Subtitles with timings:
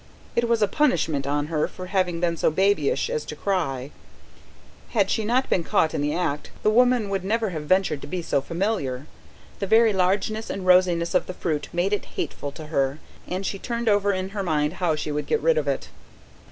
[0.35, 3.91] It was a punishment on her for having been so babyish as to cry;
[4.97, 8.07] had she not been caught in the act, the woman would never have ventured to
[8.07, 9.05] be so familiar.
[9.59, 13.59] The very largeness and rosiness of the fruit made it hateful to her, and she
[13.59, 15.89] turned over in her mind how she could get rid of it.